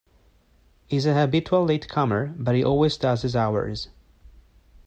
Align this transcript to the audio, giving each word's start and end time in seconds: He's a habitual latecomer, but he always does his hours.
He's 0.87 1.05
a 1.05 1.13
habitual 1.13 1.63
latecomer, 1.63 2.33
but 2.35 2.55
he 2.55 2.63
always 2.63 2.97
does 2.97 3.21
his 3.21 3.35
hours. 3.35 3.89